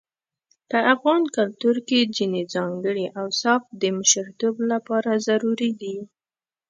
په 0.69 0.79
افغان 0.93 1.23
کلتور 1.37 1.75
کې 1.87 2.09
ځينې 2.15 2.41
ځانګړي 2.55 3.05
اوصاف 3.21 3.61
د 3.81 3.83
مشرتوب 3.97 4.55
لپاره 4.71 5.11
ضروري 5.27 5.71
دي. 5.81 5.97